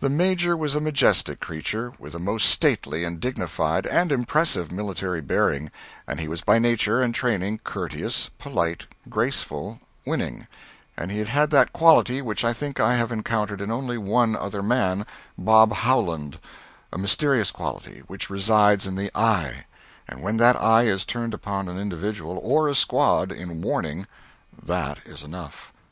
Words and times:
The 0.00 0.08
Major 0.08 0.56
was 0.56 0.74
a 0.74 0.80
majestic 0.80 1.38
creature, 1.38 1.92
with 2.00 2.12
a 2.16 2.18
most 2.18 2.46
stately 2.50 3.04
and 3.04 3.20
dignified 3.20 3.86
and 3.86 4.10
impressive 4.10 4.72
military 4.72 5.20
bearing, 5.20 5.70
and 6.08 6.18
he 6.18 6.26
was 6.26 6.40
by 6.42 6.58
nature 6.58 7.00
and 7.00 7.14
training 7.14 7.60
courteous, 7.62 8.30
polite, 8.36 8.86
graceful, 9.08 9.78
winning; 10.04 10.48
and 10.96 11.12
he 11.12 11.20
had 11.20 11.50
that 11.50 11.72
quality 11.72 12.20
which 12.20 12.44
I 12.44 12.52
think 12.52 12.80
I 12.80 12.96
have 12.96 13.12
encountered 13.12 13.60
in 13.60 13.70
only 13.70 13.96
one 13.96 14.34
other 14.34 14.60
man 14.60 15.06
Bob 15.38 15.72
Howland 15.72 16.40
a 16.92 16.98
mysterious 16.98 17.52
quality 17.52 18.02
which 18.08 18.28
resides 18.28 18.88
in 18.88 18.96
the 18.96 19.16
eye; 19.16 19.66
and 20.08 20.20
when 20.20 20.36
that 20.38 20.56
eye 20.60 20.86
is 20.88 21.04
turned 21.04 21.32
upon 21.32 21.68
an 21.68 21.78
individual 21.78 22.40
or 22.42 22.66
a 22.66 22.74
squad, 22.74 23.30
in 23.30 23.60
warning, 23.62 24.08
that 24.64 24.98
is 25.06 25.22
enough. 25.22 25.72